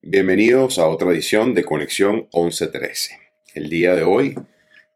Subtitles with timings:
[0.00, 3.18] Bienvenidos a otra edición de Conexión 1113.
[3.54, 4.34] El día de hoy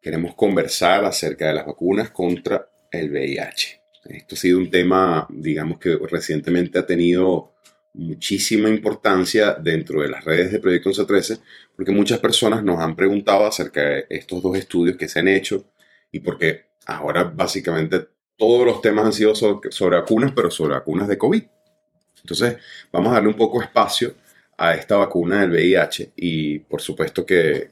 [0.00, 3.79] queremos conversar acerca de las vacunas contra el VIH.
[4.04, 7.52] Esto ha sido un tema, digamos que recientemente ha tenido
[7.92, 11.38] muchísima importancia dentro de las redes de Proyecto 1113,
[11.76, 15.64] porque muchas personas nos han preguntado acerca de estos dos estudios que se han hecho
[16.12, 21.08] y porque ahora básicamente todos los temas han sido sobre, sobre vacunas, pero sobre vacunas
[21.08, 21.42] de COVID.
[22.22, 22.56] Entonces,
[22.92, 24.14] vamos a darle un poco espacio
[24.56, 27.68] a esta vacuna del VIH y por supuesto que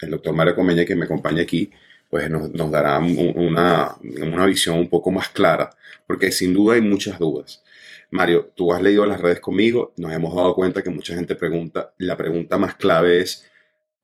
[0.00, 1.70] el doctor Mario Comeña que me acompaña aquí
[2.08, 5.70] pues nos, dará una, una, visión un poco más clara
[6.06, 7.62] porque sin duda hay muchas dudas.
[8.10, 11.92] Mario, tú has leído las redes conmigo, nos hemos dado cuenta que mucha gente pregunta,
[11.98, 13.44] la pregunta más clave es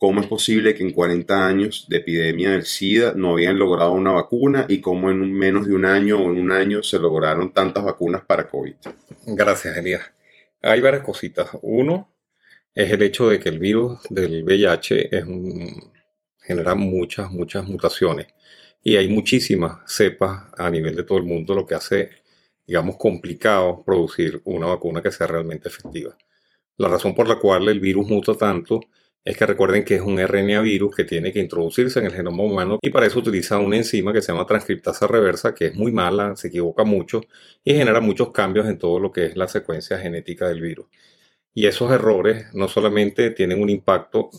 [0.01, 4.13] ¿cómo es posible que en 40 años de epidemia del SIDA no habían logrado una
[4.13, 7.85] vacuna y cómo en menos de un año o en un año se lograron tantas
[7.85, 8.77] vacunas para COVID?
[9.27, 10.11] Gracias, Elías.
[10.63, 11.51] Hay varias cositas.
[11.61, 12.11] Uno,
[12.75, 15.25] es el hecho de que el virus del VIH es
[16.51, 18.27] genera muchas, muchas mutaciones.
[18.83, 22.11] Y hay muchísimas cepas a nivel de todo el mundo, lo que hace,
[22.67, 26.17] digamos, complicado producir una vacuna que sea realmente efectiva.
[26.77, 28.81] La razón por la cual el virus muta tanto
[29.25, 32.43] es que recuerden que es un RNA virus que tiene que introducirse en el genoma
[32.43, 35.93] humano y para eso utiliza una enzima que se llama transcriptasa reversa, que es muy
[35.93, 37.21] mala, se equivoca mucho
[37.63, 40.87] y genera muchos cambios en todo lo que es la secuencia genética del virus.
[41.55, 44.31] Y esos errores no solamente tienen un impacto,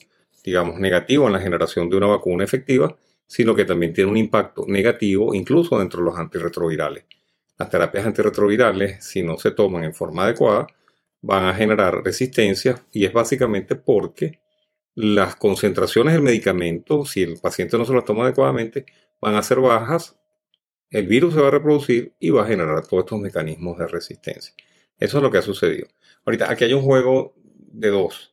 [0.43, 2.95] digamos, negativo en la generación de una vacuna efectiva,
[3.27, 7.05] sino que también tienen un impacto negativo incluso dentro de los antirretrovirales.
[7.57, 10.67] Las terapias antirretrovirales, si no se toman en forma adecuada,
[11.21, 14.39] van a generar resistencia y es básicamente porque
[14.95, 18.85] las concentraciones del medicamento, si el paciente no se lo toma adecuadamente,
[19.21, 20.17] van a ser bajas,
[20.89, 24.53] el virus se va a reproducir y va a generar todos estos mecanismos de resistencia.
[24.97, 25.87] Eso es lo que ha sucedido.
[26.25, 28.30] Ahorita, aquí hay un juego de dos.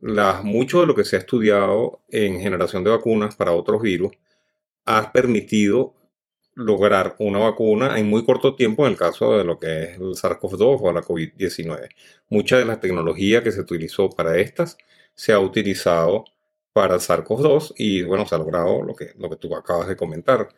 [0.00, 4.12] Mucho de lo que se ha estudiado en generación de vacunas para otros virus
[4.86, 5.94] ha permitido
[6.54, 10.14] lograr una vacuna en muy corto tiempo en el caso de lo que es el
[10.14, 11.88] SARS-CoV-2 o la COVID-19.
[12.28, 14.76] Mucha de la tecnología que se utilizó para estas
[15.14, 16.24] se ha utilizado
[16.72, 19.96] para el SARS-CoV-2 y bueno, se ha logrado lo que, lo que tú acabas de
[19.96, 20.48] comentar.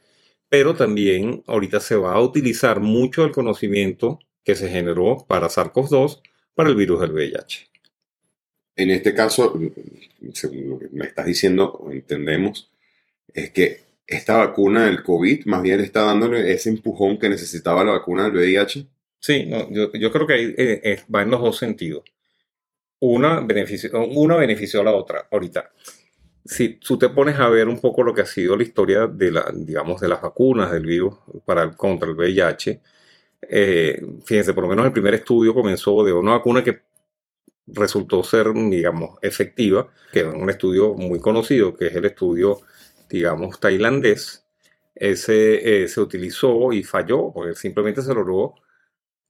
[0.49, 6.21] Pero también ahorita se va a utilizar mucho el conocimiento que se generó para SARS-CoV-2
[6.55, 7.72] para el virus del VIH.
[8.75, 9.59] En este caso,
[10.33, 12.71] según lo que me estás diciendo, entendemos,
[13.35, 17.93] es que esta vacuna del COVID más bien está dándole ese empujón que necesitaba la
[17.93, 18.87] vacuna del VIH.
[19.19, 22.03] Sí, yo, creo que eh, eh, va en los dos sentidos.
[23.01, 25.29] Una benefició, una benefició a la otra.
[25.31, 25.71] Ahorita,
[26.45, 29.31] si tú te pones a ver un poco lo que ha sido la historia de,
[29.31, 31.15] la, digamos, de las vacunas del virus
[31.77, 32.81] contra el VIH,
[33.49, 36.81] eh, fíjense, por lo menos el primer estudio comenzó de una vacuna que
[37.67, 42.61] resultó ser, digamos, efectiva, que es un estudio muy conocido, que es el estudio,
[43.09, 44.45] digamos, tailandés.
[44.95, 48.55] Ese eh, se utilizó y falló, porque simplemente se logró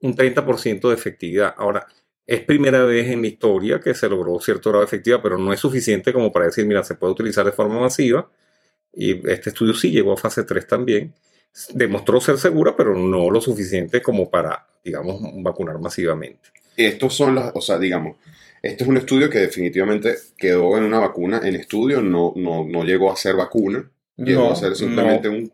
[0.01, 1.55] un 30% de efectividad.
[1.57, 1.87] Ahora,
[2.27, 5.53] es primera vez en la historia que se logró cierto grado de efectividad, pero no
[5.53, 8.31] es suficiente como para decir, mira, se puede utilizar de forma masiva.
[8.93, 11.15] Y este estudio sí llegó a fase 3 también
[11.75, 16.51] demostró ser segura, pero no lo suficiente como para, digamos, vacunar masivamente.
[16.77, 18.17] Estos son las, o sea, digamos,
[18.63, 22.85] este es un estudio que definitivamente quedó en una vacuna en estudio, no, no, no
[22.85, 25.53] llegó a ser vacuna, llegó a ser simplemente un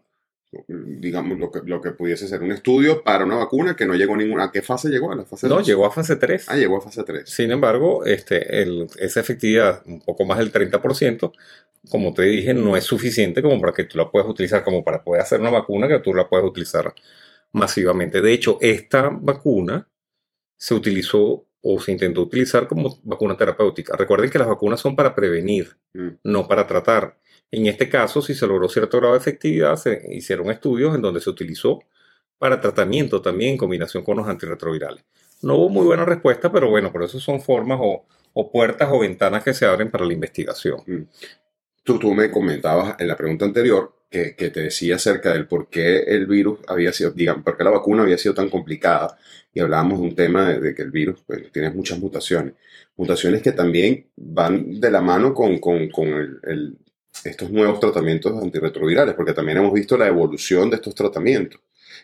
[0.77, 4.15] digamos, lo que, lo que pudiese ser un estudio para una vacuna que no llegó
[4.15, 4.45] a ninguna.
[4.45, 5.13] ¿A qué fase llegó?
[5.13, 6.47] ¿A la fase No, llegó a fase 3.
[6.49, 7.29] Ah, llegó a fase 3.
[7.29, 8.63] Sin embargo, este,
[8.99, 11.33] esa efectividad, un poco más del 30%,
[11.91, 15.03] como te dije, no es suficiente como para que tú la puedas utilizar, como para
[15.03, 16.95] poder hacer una vacuna que tú la puedas utilizar
[17.53, 18.21] masivamente.
[18.21, 19.89] De hecho, esta vacuna
[20.57, 23.97] se utilizó o se intentó utilizar como vacuna terapéutica.
[23.97, 26.09] Recuerden que las vacunas son para prevenir, mm.
[26.25, 27.19] no para tratar.
[27.51, 31.21] En este caso, si se logró cierto grado de efectividad, se hicieron estudios en donde
[31.21, 31.81] se utilizó
[32.39, 35.05] para tratamiento también en combinación con los antirretrovirales.
[35.43, 38.05] No hubo muy buena respuesta, pero bueno, por eso son formas o,
[38.53, 40.81] puertas o ventanas que se abren para la investigación.
[40.87, 41.03] Mm.
[41.89, 46.01] Tú, tú me comentabas en la pregunta anterior que, te decía acerca del por qué
[46.01, 49.17] el virus había sido, digamos, por qué la vacuna había sido tan complicada.
[49.55, 52.53] Y hablábamos de un tema de, que el virus pues, tiene muchas mutaciones.
[52.95, 55.59] Mutaciones que también van de la mano con,
[57.25, 61.59] estos nuevos tratamientos antirretrovirales, porque también hemos visto la evolución de estos tratamientos.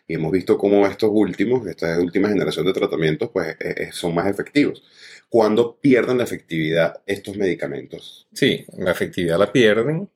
[0.09, 4.15] y hemos visto cómo estos últimos, esta última generación de tratamientos, pues eh, eh, son
[4.15, 4.83] más efectivos.
[5.29, 8.29] ¿Cuándo pierden la efectividad estos medicamentos?
[8.33, 10.09] Sí, la efectividad la pierden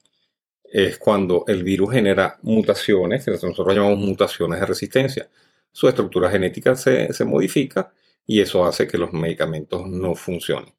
[0.70, 5.28] es cuando el virus genera mutaciones, que nosotros llamamos mutaciones de resistencia.
[5.72, 7.92] Su estructura genética se, se modifica
[8.26, 10.72] y eso hace que los medicamentos no funcionen.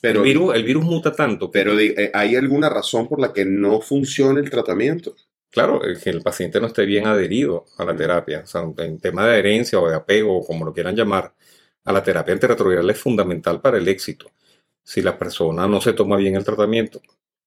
[0.00, 1.50] Pero, el, virus, el virus muta tanto.
[1.50, 5.16] Pero eh, ¿hay alguna razón por la que no funcione el tratamiento?
[5.50, 8.42] Claro, que el paciente no esté bien adherido a la terapia.
[8.44, 11.32] O sea, en tema de adherencia o de apego, o como lo quieran llamar,
[11.88, 14.30] a la terapia antirretroviral es fundamental para el éxito.
[14.84, 17.00] Si la persona no se toma bien el tratamiento,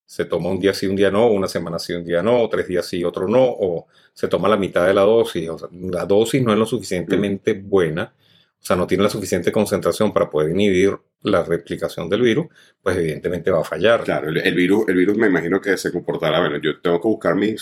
[0.04, 2.68] se toma un día sí, un día no, una semana sí, un día no, tres
[2.68, 5.48] días sí, otro no, o se toma la mitad de la dosis.
[5.48, 9.52] O sea, la dosis no es lo suficientemente buena, o sea, no tiene la suficiente
[9.52, 12.48] concentración para poder inhibir la replicación del virus,
[12.82, 14.04] pues evidentemente va a fallar.
[14.04, 17.36] Claro, el, virus, el virus me imagino que se comportará, bueno, yo tengo que buscar
[17.36, 17.56] mi,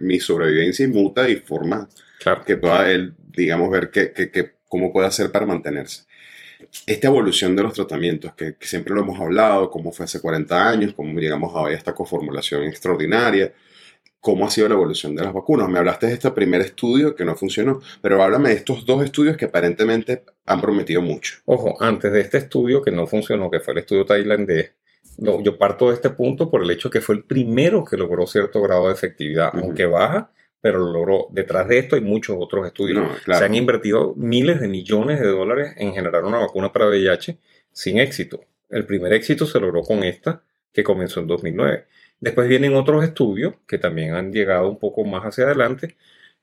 [0.00, 1.88] mi sobrevivencia y muta y forma
[2.18, 2.44] claro.
[2.44, 6.06] que pueda él, digamos, ver que, que, cómo puede hacer para mantenerse
[6.86, 10.94] esta evolución de los tratamientos, que, siempre lo hemos hablado, cómo fue hace 40 años,
[10.94, 13.52] cómo llegamos a hoy a esta coformulación extraordinaria,
[14.20, 15.68] cómo ha sido la evolución de las vacunas.
[15.68, 19.36] Me hablaste de este primer estudio que no funcionó, pero háblame de estos dos estudios
[19.36, 21.36] que aparentemente han prometido mucho.
[21.44, 24.72] Ojo, antes de este estudio que no funcionó, que fue el estudio tailandés,
[25.18, 28.60] yo parto de este punto por el hecho que fue el primero que logró cierto
[28.62, 30.32] grado de efectividad, aunque baja,
[30.64, 31.26] pero lo logró.
[31.30, 33.06] Detrás de esto hay muchos otros estudios.
[33.26, 37.36] Se han invertido miles de millones de dólares en generar una vacuna para VIH
[37.70, 38.40] sin éxito.
[38.70, 41.84] El primer éxito se logró con esta, que comenzó en 2009.
[42.18, 45.96] Después vienen otros estudios que también han llegado un poco más hacia adelante,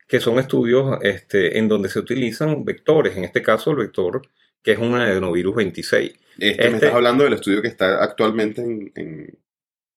[0.08, 4.22] que son estudios este, en donde se utilizan vectores, en este caso el vector
[4.62, 6.12] que es un adenovirus 26.
[6.12, 9.36] Este, me este estás hablando del estudio que está actualmente en,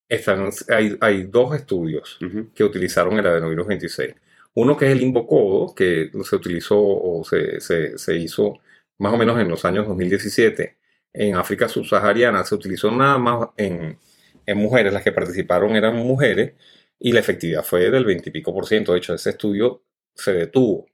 [0.08, 2.18] están, hay, hay, dos estudios
[2.54, 4.14] que utilizaron el adenovirus 26.
[4.54, 8.60] Uno que es el Invocodo, que se utilizó o se, se, se, hizo
[8.98, 10.76] más o menos en los años 2017
[11.12, 12.44] en África subsahariana.
[12.44, 13.98] Se utilizó nada más en,
[14.46, 16.54] en mujeres, las que participaron eran mujeres,
[16.98, 18.92] y la efectividad fue del 20 y pico por ciento.
[18.92, 19.82] De hecho, ese estudio
[20.14, 20.86] se detuvo.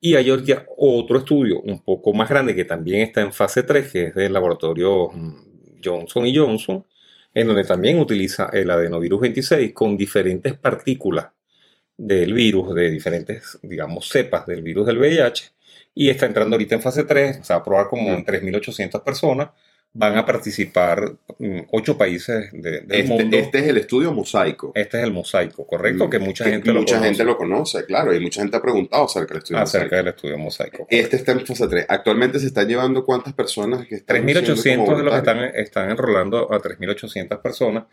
[0.00, 4.04] Y hay otro estudio un poco más grande que también está en fase 3, que
[4.04, 6.86] es del laboratorio mm, Johnson y Johnson,
[7.34, 11.28] en donde también utiliza el adenovirus 26 con diferentes partículas
[11.96, 15.52] del virus, de diferentes, digamos, cepas del virus del VIH,
[15.94, 19.50] y está entrando ahorita en fase 3, se va a probar como en 3.800 personas,
[19.92, 23.36] van a participar mm, ocho países de, del este, mundo.
[23.36, 24.70] Este es el estudio mosaico.
[24.74, 27.08] Este es el mosaico, correcto, mm, que mucha gente lo mucha conoce.
[27.08, 29.96] gente lo conoce, claro, y mucha gente ha preguntado acerca del estudio acerca mosaico.
[30.04, 30.76] del estudio mosaico.
[30.78, 30.96] correcto.
[30.96, 31.86] Este está en fase 3.
[31.88, 35.38] Actualmente se están llevando cuántas personas que están 3.800 siendo como de los que están,
[35.56, 37.84] están enrolando a 3.800 personas.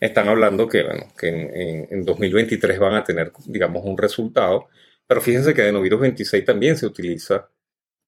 [0.00, 4.66] Están hablando que, bueno, que en, en- en 2023 van a tener, digamos, un resultado.
[5.06, 7.48] Pero fíjense que adenovirus 26 también se utiliza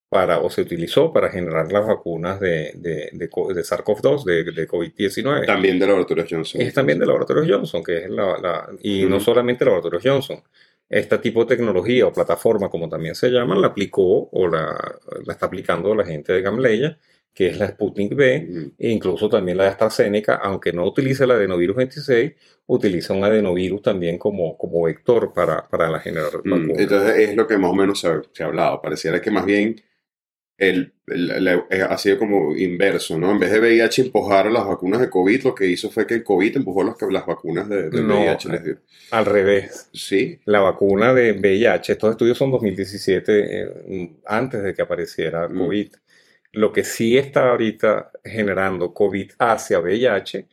[0.08, 3.28] para, o se utilizó para generar las vacunas de, de, de, de
[3.64, 5.46] SARS-CoV-2, de, de COVID-19.
[5.46, 6.60] También de laboratorios Johnson.
[6.60, 10.42] Es también de Laboratorios Johnson, que es la, la- y no solamente Laboratorios Johnson.
[10.88, 14.76] Este tipo de tecnología o plataforma, como también se llaman, la aplicó o la,
[15.24, 16.96] la está aplicando la gente de Gamleya,
[17.34, 18.72] que es la Sputnik Ujú.
[18.78, 22.32] e incluso también la de AstraZeneca, aunque no utiliza el adenovirus 26,
[22.66, 26.78] utiliza un adenovirus también como, como vector para, para la generar vacunas.
[26.78, 28.80] Entonces es lo que más o menos se ha, se ha hablado.
[28.80, 29.76] Pareciera que más bien
[30.58, 30.92] el,
[31.70, 33.30] eh, ha sido como inverso, ¿no?
[33.30, 36.14] En vez de VIH empujar a las vacunas de COVID, lo que hizo fue que
[36.14, 38.58] el COVID empujó las, las vacunas de, de No, VIH.
[38.64, 38.78] dio.
[39.10, 39.90] Al revés.
[39.92, 40.40] Sí.
[40.46, 45.58] La vacuna de VIH, estos estudios son 2017, eh, antes de que apareciera Mm.
[45.58, 45.88] COVID.
[46.52, 50.46] Lo que sí está ahorita generando COVID hacia VIH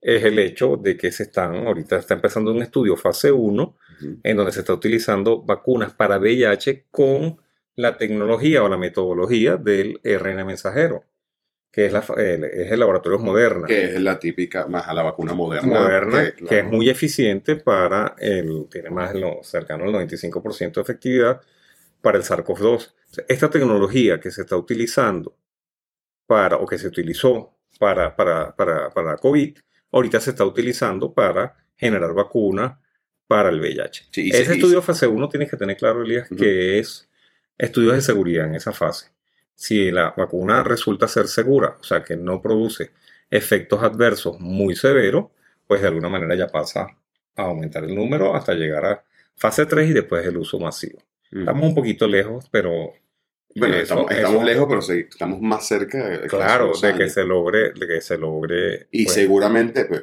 [0.00, 4.18] es el hecho de que se están, ahorita está empezando un estudio fase 1, Ujú.
[4.22, 7.38] en donde se está utilizando vacunas para VIH con
[7.76, 11.04] la tecnología o la metodología del RNA mensajero,
[11.70, 13.66] que es, la, es el laboratorio Moderna.
[13.66, 15.80] Que es la típica, más a la vacuna moderna.
[15.80, 20.80] Moderna, que, que es muy eficiente para el, tiene más lo cercano al 95% de
[20.80, 21.40] efectividad
[22.00, 22.76] para el SARS-CoV-2.
[22.76, 25.36] O sea, Esta tecnología que se está utilizando
[26.26, 29.58] para, o que se utilizó para, para, para, para COVID,
[29.90, 32.78] ahorita se está utilizando para generar vacunas
[33.26, 34.08] para el VIH.
[34.12, 37.08] Sí, Ese estudio fase 1 tienes que tener claro, Elías, que es
[37.58, 39.08] estudios de seguridad en esa fase.
[39.54, 42.90] Si la vacuna resulta ser segura, o sea, que no produce
[43.30, 45.26] efectos adversos muy severos,
[45.66, 46.86] pues de alguna manera ya pasa
[47.36, 49.04] a aumentar el número hasta llegar a
[49.36, 50.98] fase 3 y después el uso masivo.
[51.30, 51.40] Ujú.
[51.40, 52.92] Estamos un poquito lejos, pero
[53.56, 57.08] Bueno, eso- estamos, estamos eso- lejos, pero sí, estamos más cerca de claro, de que
[57.08, 58.88] se logre, de que se logre.
[58.90, 60.02] Y pues, seguramente, pues,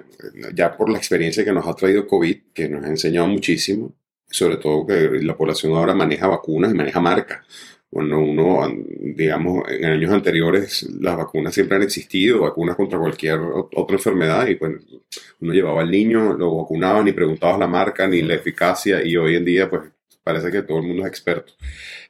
[0.53, 3.93] ya por la experiencia que nos ha traído COVID, que nos ha enseñado muchísimo,
[4.31, 7.45] sobre todo que la población ahora maneja vacunas y maneja marcas.
[7.91, 13.97] Bueno, uno, digamos, en años anteriores las vacunas siempre han existido, vacunas contra cualquier otra
[13.97, 14.77] enfermedad, y pues
[15.41, 19.35] uno llevaba al niño, lo vacunaba, ni preguntabas la marca, ni la eficacia, y hoy
[19.35, 19.83] en día, pues
[20.23, 21.53] parece que todo el mundo es experto.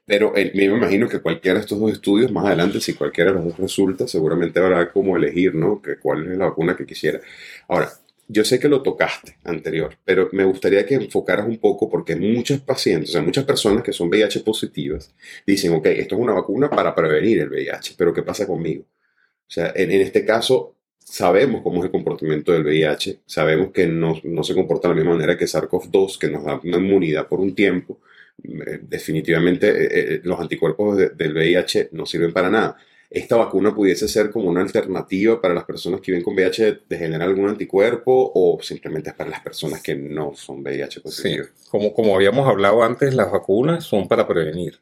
[0.05, 3.37] Pero eh, me imagino que cualquiera de estos dos estudios, más adelante, si cualquiera de
[3.37, 5.81] los dos resulta, seguramente habrá como elegir, ¿no?
[5.81, 7.21] Que cuál es la vacuna que quisiera.
[7.67, 7.89] Ahora,
[8.31, 12.61] yo sé que lo tocaste anterior, pero me gustaría que enfocaras un poco porque muchos
[12.61, 15.13] pacientes, o sea, muchas personas que son VIH positivas,
[15.45, 18.83] dicen, ok, esto es una vacuna para prevenir el VIH, pero ¿qué pasa conmigo?
[18.83, 24.15] O sea, en, este caso, sabemos cómo es el comportamiento del VIH, sabemos que no,
[24.23, 27.41] no se comporta de la misma manera que SARS-CoV-2, que nos da una inmunidad por
[27.41, 27.99] un tiempo.
[28.43, 32.77] Eh, definitivamente eh, eh, los anticuerpos del VIH no sirven para nada
[33.11, 36.97] esta vacuna pudiese ser como una alternativa para las personas que viven con VIH de
[36.97, 41.49] generar algún anticuerpo o simplemente es para las personas que no son VIH positivas.
[41.53, 44.79] Sí, como, como habíamos hablado antes, las vacunas son para prevenir,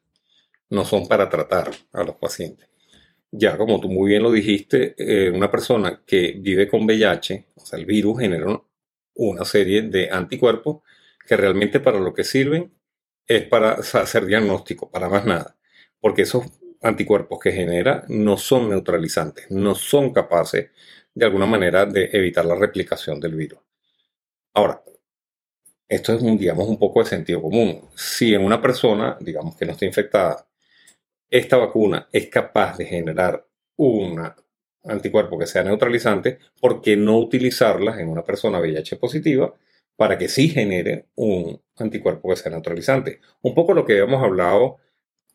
[0.70, 2.70] no son para tratar a los pacientes.
[3.32, 7.66] Ya, como tú muy bien lo dijiste, eh, una persona que vive con VIH, o
[7.66, 8.62] sea, el virus genera
[9.16, 10.84] una serie de anticuerpos
[11.28, 12.72] que realmente para lo que sirven
[13.26, 15.56] es para hacer diagnóstico, para más nada.
[16.00, 16.46] Porque esos
[16.82, 20.72] anticuerpos que genera no son neutralizantes, no son capaces
[21.14, 23.60] de alguna manera de evitar la replicación del virus.
[24.54, 24.82] Ahora,
[25.88, 27.82] esto es un, digamos, un poco de sentido común.
[27.96, 30.48] Si en una persona, digamos, que no está infectada,
[31.30, 33.46] esta vacuna es capaz de generar
[33.78, 34.22] un
[34.84, 39.54] anticuerpo que sea neutralizante, ¿por qué no utilizarla en una persona VIH positiva
[39.96, 43.20] para que sí genere un anticuerpo que sea neutralizante?
[43.42, 44.78] Un poco lo que habíamos hablado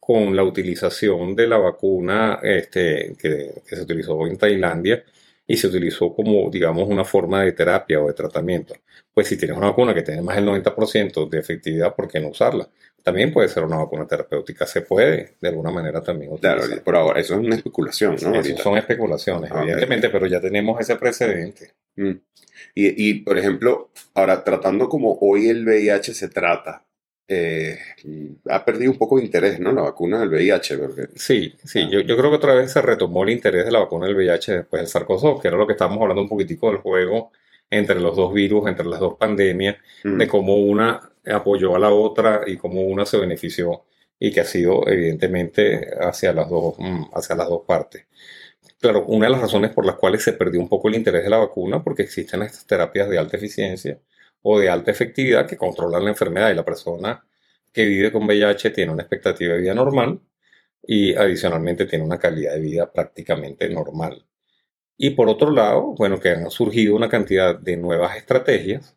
[0.06, 5.02] con la utilización de la vacuna este, que, se utilizó en Tailandia
[5.46, 8.75] y se utilizó como, digamos, una forma de terapia o de tratamiento.
[9.14, 12.28] Pues si tienes una vacuna que tiene más del 90% de efectividad, ¿por qué no
[12.28, 12.68] usarla?
[13.02, 16.66] También puede ser una vacuna terapéutica, se puede de alguna manera también utilizar.
[16.66, 18.34] Claro, por ahora, eso es una especulación, ¿no?
[18.34, 21.73] Eso son especulaciones, ah, evidentemente, pero ya tenemos ese precedente.
[21.96, 22.12] Mm.
[22.75, 26.84] Y, y, por ejemplo, ahora tratando como hoy el VIH se trata,
[27.26, 27.78] eh,
[28.50, 29.72] ha perdido un poco de interés, ¿no?
[29.72, 30.78] La vacuna del VIH.
[31.16, 31.88] Sí, sí, ah.
[31.90, 34.52] yo, yo, creo que otra vez se retomó el interés de la vacuna del VIH
[34.52, 37.32] después del SARS-CoV, que era lo que estábamos hablando un poquitico del juego
[37.70, 40.18] entre los dos virus, entre las dos pandemias, mm.
[40.18, 43.84] de cómo una apoyó a la otra y cómo una se benefició
[44.18, 48.06] y que ha sido evidentemente hacia las dos, mm, hacia las dos partes.
[48.80, 51.30] Claro, una de las razones por las cuales se perdió un poco el interés de
[51.30, 53.98] la vacuna, porque existen estas terapias de alta eficiencia,
[54.46, 57.24] o de alta efectividad que controlan la enfermedad y la persona
[57.72, 60.20] que vive con VIH tiene una expectativa de vida normal
[60.82, 64.26] y adicionalmente tiene una calidad de vida prácticamente normal.
[64.96, 68.96] Y por otro lado, bueno, que han surgido una cantidad de nuevas estrategias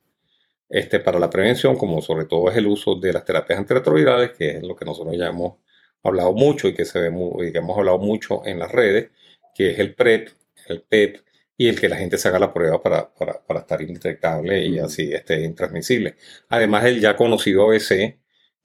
[0.69, 4.57] este, para la prevención, como sobre todo es el uso de las terapias antirretrovirales, que
[4.57, 5.55] es lo que nosotros ya hemos
[6.03, 9.11] hablado mucho y que, se ve muy, que hemos hablado mucho en las redes,
[9.55, 10.29] que es el PrEP,
[10.67, 11.21] el PEP,
[11.57, 14.79] y el que la gente se haga la prueba para, para, para estar indetectable y
[14.79, 16.15] así esté intransmisible.
[16.49, 18.19] Además del ya conocido ABC,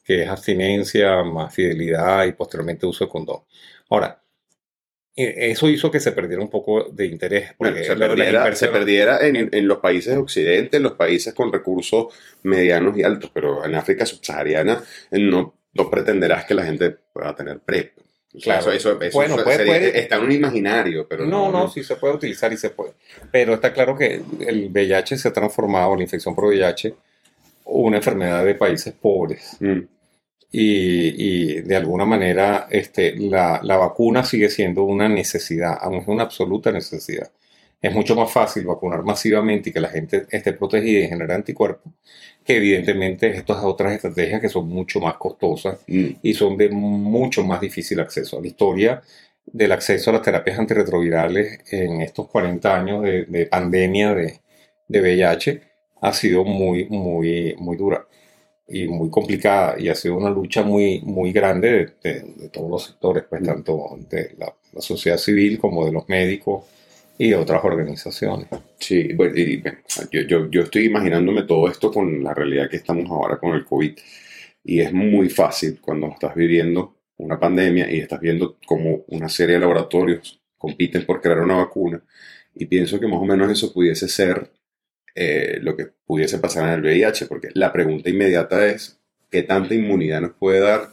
[0.05, 3.43] que es abstinencia, más fidelidad y posteriormente uso de condón.
[3.89, 4.23] Ahora,
[5.15, 7.55] e, eso hizo que se perdiera un poco de interés.
[7.57, 12.97] Porque se, perdiera, en, en, los países de Occidente, en los países con recursos medianos
[12.97, 14.83] y altos, pero en África subsahariana
[15.13, 17.93] no, no pretenderás que la gente pueda tener PrEP.
[18.41, 22.57] Claro, eso, bueno, está en un imaginario, pero no, no, sí se puede utilizar y
[22.57, 22.95] se puede.
[23.31, 26.95] Pero está claro que el VIH se ha transformado, la infección por VIH,
[27.67, 29.57] una enfermedad de países pobres.
[29.61, 29.81] Mm.
[30.55, 36.71] Y, de alguna manera este, la, la, vacuna sigue siendo una necesidad, es una absoluta
[36.73, 37.31] necesidad.
[37.83, 41.93] Es mucho más fácil vacunar masivamente y que la gente esté protegida y genere anticuerpos
[42.45, 46.07] que evidentemente estas otras estrategias que son mucho más costosas mm.
[46.23, 48.41] y son de mucho más difícil acceso.
[48.41, 49.03] La historia
[49.47, 54.41] del acceso a las terapias antirretrovirales en estos 40 años de, pandemia de,
[54.89, 55.63] de, VIH
[56.01, 58.07] ha sido muy, muy, muy dura
[58.69, 63.25] y muy complicada y ha sido una lucha muy, muy grande de, todos los sectores,
[63.29, 63.45] pues mm.
[63.45, 66.65] tanto de la, la sociedad civil como de los médicos
[67.23, 68.49] y otras organizaciones.
[68.81, 69.37] Sí, bueno,
[70.11, 73.65] yo, yo, yo, estoy imaginándome todo esto con la realidad que estamos ahora con el
[73.65, 73.97] COVID.
[74.65, 79.55] Y es muy fácil cuando estás viviendo una pandemia y estás viendo cómo una serie
[79.55, 82.03] de laboratorios compiten por crear una vacuna.
[82.57, 84.51] Y pienso que más o menos eso pudiese ser
[85.15, 88.99] eh, lo que pudiese pasar en el VIH, porque la pregunta inmediata es,
[89.31, 90.89] ¿qué tanta inmunidad nos puede dar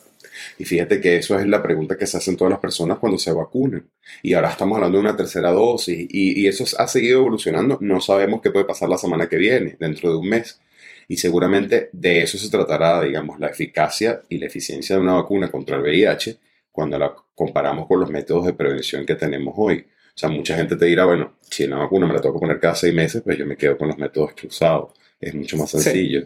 [0.58, 3.32] y fíjate que eso es la pregunta que se hacen todas las personas cuando se
[3.32, 3.90] vacunan.
[4.24, 7.78] Y ahora estamos hablando de una tercera dosis y, y eso ha seguido evolucionando.
[7.82, 10.60] No sabemos qué puede pasar la semana que viene, dentro de un mes.
[11.08, 15.50] Y seguramente de eso se tratará, digamos, la eficacia y la eficiencia de una vacuna
[15.50, 16.38] contra el VIH
[16.72, 19.80] cuando la comparamos con los métodos de prevención que tenemos hoy.
[19.80, 22.60] O sea, mucha gente te dirá, bueno, si la vacuna me la tengo que poner
[22.60, 24.94] cada seis meses, pues yo me quedo con los métodos que he usado.
[25.20, 26.26] Es mucho más sencillo.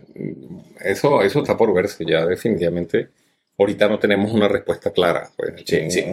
[0.81, 3.09] Eso, eso está por verse ya definitivamente.
[3.57, 5.29] Ahorita no tenemos una respuesta clara.
[5.35, 5.63] Pues.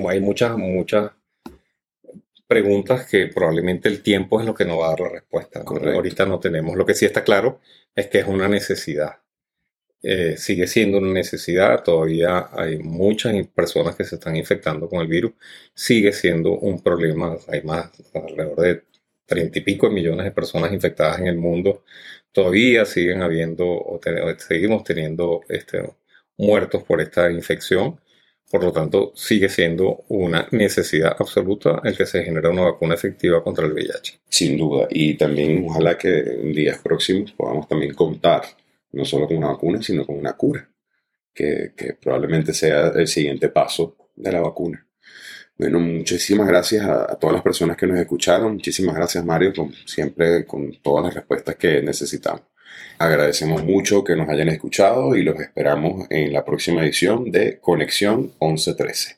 [0.09, 1.11] Hay muchas, muchas
[2.47, 5.63] preguntas que probablemente el tiempo es lo que nos va a dar la respuesta.
[5.65, 6.77] Ahorita no tenemos.
[6.77, 7.61] Lo que sí está claro
[7.95, 9.21] es que es una necesidad.
[10.03, 15.09] Eh, sigue siendo una necesidad, todavía hay muchas personas que se están infectando con el
[15.09, 15.33] virus,
[15.75, 18.83] sigue siendo un problema, hay más, alrededor de
[19.27, 21.85] treinta y pico de millones de personas infectadas en el mundo,
[22.33, 24.01] todavía siguen habiendo, o
[24.39, 25.83] seguimos teniendo este,
[26.41, 28.01] muertos por esta infección,
[28.51, 33.45] por lo tanto sigue siendo una necesidad absoluta el que se genere una vacuna efectiva
[33.45, 34.21] contra el VIH.
[34.29, 38.43] Sin duda, y también ojalá que en días próximos podamos también contar
[38.93, 40.69] no solo con una vacuna, sino con una cura,
[41.33, 44.85] que, probablemente sea el siguiente paso de la vacuna.
[45.57, 48.55] Bueno, muchísimas gracias a, todas las personas que nos escucharon.
[48.55, 52.43] Muchísimas gracias, Mario, con, siempre con todas las respuestas que necesitamos.
[53.01, 58.33] Agradecemos mucho que nos hayan escuchado y los esperamos en la próxima edición de Conexión
[58.43, 59.17] 1113.